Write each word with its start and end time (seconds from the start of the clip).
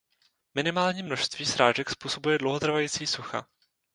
Minimální 0.55 1.03
množství 1.03 1.45
srážek 1.45 1.89
způsobuje 1.89 2.37
dlouhotrvající 2.37 3.07
sucha. 3.07 3.47